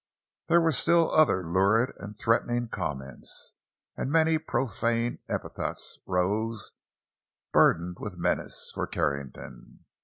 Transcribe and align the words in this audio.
There 0.47 0.59
were 0.61 0.71
still 0.71 1.11
other 1.11 1.45
lurid 1.45 1.93
and 1.99 2.17
threatening 2.17 2.69
comments. 2.69 3.53
And 3.95 4.09
many 4.09 4.39
profane 4.39 5.19
epithets 5.29 5.99
rose, 6.07 6.71
burdened 7.53 7.97
with 7.99 8.17
menace, 8.17 8.71
for 8.73 8.87
Carrington. 8.87 9.85